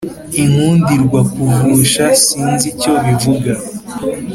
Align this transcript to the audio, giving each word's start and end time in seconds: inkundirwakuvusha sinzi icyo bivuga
inkundirwakuvusha 0.41 2.05
sinzi 2.23 2.65
icyo 2.73 2.91
bivuga 3.03 3.53